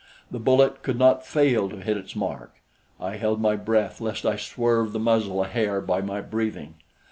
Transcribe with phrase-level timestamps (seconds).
[0.31, 2.55] The bullet could not fail to hit its mark!
[2.99, 6.73] I held my breath lest I swerve the muzzle a hair by my breathing.